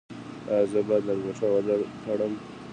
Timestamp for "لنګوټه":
1.07-1.47